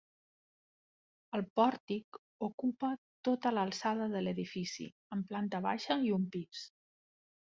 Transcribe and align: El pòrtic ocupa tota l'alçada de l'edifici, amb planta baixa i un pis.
El 1.39 1.43
pòrtic 1.59 2.17
ocupa 2.47 2.89
tota 3.29 3.51
l'alçada 3.57 4.09
de 4.15 4.23
l'edifici, 4.27 4.89
amb 5.17 5.29
planta 5.33 5.63
baixa 5.67 5.99
i 6.09 6.13
un 6.19 6.25
pis. 6.37 6.65